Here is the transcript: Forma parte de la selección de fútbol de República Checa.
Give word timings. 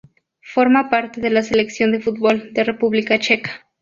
Forma 0.41 0.89
parte 0.89 1.21
de 1.21 1.29
la 1.29 1.43
selección 1.43 1.91
de 1.91 1.99
fútbol 2.01 2.53
de 2.53 2.63
República 2.63 3.19
Checa. 3.19 3.67